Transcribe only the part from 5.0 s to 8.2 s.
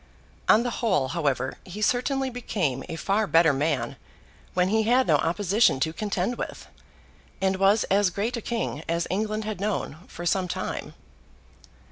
no opposition to contend with, and was as